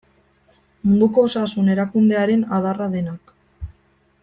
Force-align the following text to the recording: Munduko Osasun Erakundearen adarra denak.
Munduko 0.85 1.25
Osasun 1.29 1.69
Erakundearen 1.75 2.43
adarra 2.59 2.89
denak. 2.97 3.37